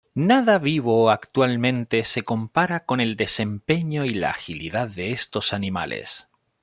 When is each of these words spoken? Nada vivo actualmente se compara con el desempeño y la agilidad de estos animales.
Nada 0.15 0.57
vivo 0.57 1.11
actualmente 1.11 2.03
se 2.05 2.23
compara 2.23 2.85
con 2.87 2.99
el 3.01 3.15
desempeño 3.15 4.03
y 4.03 4.09
la 4.15 4.31
agilidad 4.31 4.87
de 4.89 5.11
estos 5.11 5.53
animales. 5.53 6.27